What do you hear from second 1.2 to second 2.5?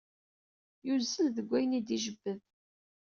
deg ayen i d-ijebbed.